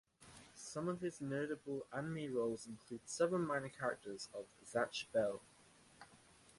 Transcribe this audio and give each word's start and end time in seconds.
Some 0.55 0.87
of 0.87 1.01
his 1.01 1.21
notable 1.21 1.85
anime 1.95 2.33
roles 2.33 2.65
include 2.65 3.01
several 3.05 3.39
minor 3.43 3.69
characters 3.69 4.29
of 4.33 4.47
"Zatch 4.65 5.05
Bell!". 5.11 5.43